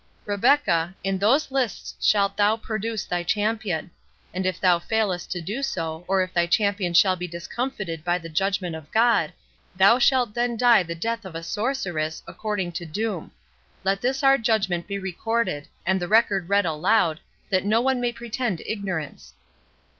[0.25, 3.91] —"Rebecca, in those lists shalt thou produce thy champion;
[4.33, 8.17] and if thou failest to do so, or if thy champion shall be discomfited by
[8.17, 9.31] the judgment of God,
[9.75, 14.87] thou shalt then die the death of a sorceress, according to doom.—Let this our judgment
[14.87, 17.19] be recorded, and the record read aloud,
[17.51, 19.35] that no one may pretend ignorance."